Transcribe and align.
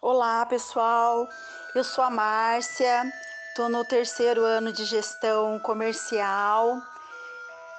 Olá, 0.00 0.46
pessoal. 0.46 1.26
Eu 1.74 1.82
sou 1.82 2.04
a 2.04 2.10
Márcia, 2.10 3.12
estou 3.48 3.68
no 3.68 3.84
terceiro 3.84 4.44
ano 4.44 4.72
de 4.72 4.84
gestão 4.84 5.58
comercial. 5.58 6.80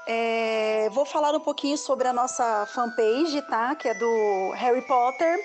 É, 0.06 0.90
vou 0.92 1.06
falar 1.06 1.34
um 1.34 1.40
pouquinho 1.40 1.78
sobre 1.78 2.10
a 2.10 2.14
nossa 2.14 2.66
fanpage, 2.66 3.42
tá? 3.44 3.74
Que 3.74 3.88
é 3.88 3.94
do 3.94 4.52
Harry 4.54 4.86
Potter. 4.86 5.40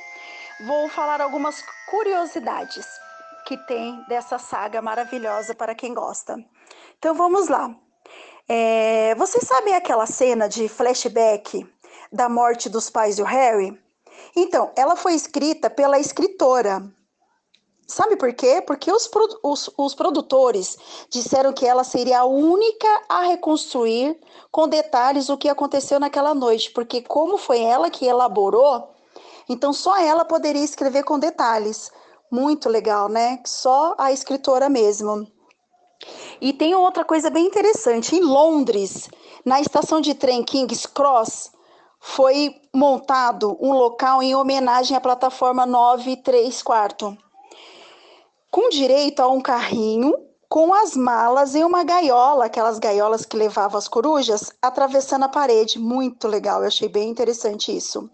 Vou 0.66 0.88
falar 0.88 1.20
algumas 1.20 1.62
curiosidades 1.88 2.84
que 3.46 3.56
tem 3.68 4.04
dessa 4.08 4.36
saga 4.36 4.82
maravilhosa 4.82 5.54
para 5.54 5.76
quem 5.76 5.94
gosta. 5.94 6.44
Então 6.98 7.14
vamos 7.14 7.46
lá. 7.46 7.72
É, 8.48 9.14
vocês 9.14 9.46
sabem 9.46 9.76
aquela 9.76 10.06
cena 10.06 10.48
de 10.48 10.68
flashback 10.68 11.64
da 12.10 12.28
morte 12.28 12.68
dos 12.68 12.90
pais 12.90 13.14
do 13.14 13.22
Harry? 13.22 13.83
Então, 14.36 14.72
ela 14.76 14.96
foi 14.96 15.14
escrita 15.14 15.70
pela 15.70 15.98
escritora. 15.98 16.82
Sabe 17.86 18.16
por 18.16 18.32
quê? 18.32 18.62
Porque 18.66 18.90
os, 18.90 19.08
os, 19.42 19.70
os, 19.76 19.94
produtores 19.94 20.76
disseram 21.10 21.52
que 21.52 21.66
ela 21.66 21.84
seria 21.84 22.20
a 22.20 22.24
única 22.24 22.88
a 23.08 23.22
reconstruir 23.22 24.18
com 24.50 24.66
detalhes 24.66 25.28
o 25.28 25.36
que 25.36 25.50
aconteceu 25.50 26.00
naquela 26.00 26.34
noite, 26.34 26.70
porque 26.70 27.02
como 27.02 27.36
foi 27.36 27.60
ela 27.60 27.90
que 27.90 28.06
elaborou, 28.06 28.90
então 29.48 29.72
só 29.72 29.98
ela 29.98 30.24
poderia 30.24 30.64
escrever 30.64 31.04
com 31.04 31.18
detalhes. 31.18 31.90
Muito 32.30 32.70
legal, 32.70 33.08
né? 33.08 33.40
Só 33.44 33.94
a 33.98 34.10
escritora 34.10 34.68
mesmo. 34.70 35.30
E 36.40 36.52
tem 36.52 36.74
outra 36.74 37.04
coisa 37.04 37.30
bem 37.30 37.46
interessante. 37.46 38.16
Em 38.16 38.20
Londres, 38.20 39.08
na 39.44 39.60
estação 39.60 40.00
de 40.00 40.14
trem 40.14 40.42
King's 40.42 40.86
Cross, 40.86 41.52
foi 42.06 42.60
montado 42.70 43.56
um 43.58 43.72
local 43.72 44.22
em 44.22 44.34
homenagem 44.34 44.94
à 44.94 45.00
plataforma 45.00 45.64
9 45.64 46.18
3 46.18 46.62
quarto, 46.62 47.16
com 48.50 48.68
direito 48.68 49.20
a 49.20 49.28
um 49.28 49.40
carrinho 49.40 50.14
com 50.46 50.74
as 50.74 50.94
malas 50.94 51.54
em 51.54 51.64
uma 51.64 51.82
gaiola, 51.82 52.44
aquelas 52.44 52.78
gaiolas 52.78 53.24
que 53.24 53.38
levavam 53.38 53.78
as 53.78 53.88
corujas, 53.88 54.52
atravessando 54.60 55.24
a 55.24 55.30
parede. 55.30 55.78
Muito 55.78 56.28
legal, 56.28 56.60
eu 56.60 56.68
achei 56.68 56.88
bem 56.88 57.08
interessante 57.08 57.74
isso. 57.74 58.08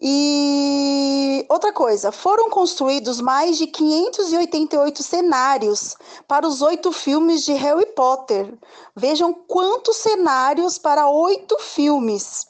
E 0.00 1.46
outra 1.48 1.70
coisa, 1.70 2.10
foram 2.10 2.48
construídos 2.48 3.20
mais 3.20 3.58
de 3.58 3.66
588 3.66 5.02
cenários 5.02 5.94
para 6.26 6.48
os 6.48 6.62
oito 6.62 6.90
filmes 6.90 7.44
de 7.44 7.52
Harry 7.52 7.86
Potter. 7.94 8.58
Vejam 8.96 9.32
quantos 9.32 9.98
cenários 9.98 10.78
para 10.78 11.08
oito 11.08 11.56
filmes. 11.60 12.46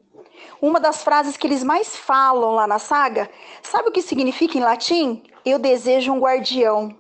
uma 0.62 0.80
das 0.80 1.04
frases 1.04 1.36
que 1.36 1.48
eles 1.48 1.64
mais 1.64 1.96
falam 1.96 2.54
lá 2.54 2.68
na 2.68 2.78
saga, 2.78 3.28
sabe 3.64 3.90
o 3.90 3.92
que 3.92 4.04
significa 4.04 4.56
em 4.56 4.62
latim? 4.62 5.24
Eu 5.44 5.58
desejo 5.58 6.14
um 6.14 6.20
guardião. 6.20 6.96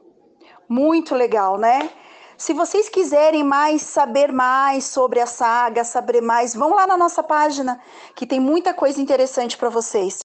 Muito 0.67 1.13
legal, 1.13 1.57
né? 1.57 1.91
Se 2.35 2.53
vocês 2.53 2.89
quiserem 2.89 3.43
mais 3.43 3.83
saber 3.83 4.31
mais 4.31 4.85
sobre 4.85 5.19
a 5.19 5.27
saga, 5.27 5.83
saber 5.83 6.21
mais, 6.21 6.55
vão 6.55 6.73
lá 6.73 6.87
na 6.87 6.97
nossa 6.97 7.21
página, 7.21 7.79
que 8.15 8.25
tem 8.25 8.39
muita 8.39 8.73
coisa 8.73 8.99
interessante 8.99 9.55
para 9.55 9.69
vocês. 9.69 10.17